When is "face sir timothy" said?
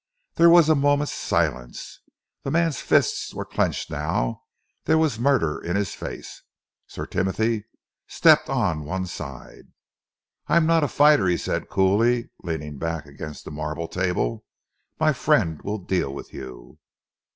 5.93-7.65